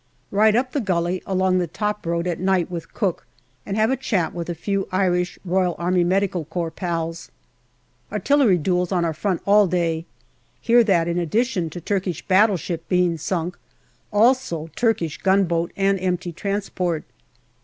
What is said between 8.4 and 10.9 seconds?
duels on our front all day. Hear